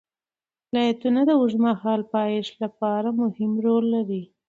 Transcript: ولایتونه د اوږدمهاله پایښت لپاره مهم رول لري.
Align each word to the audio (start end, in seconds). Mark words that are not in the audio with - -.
ولایتونه 0.69 1.21
د 1.25 1.29
اوږدمهاله 1.39 2.05
پایښت 2.15 2.53
لپاره 2.63 3.09
مهم 3.21 3.51
رول 3.65 3.83
لري. 3.95 4.23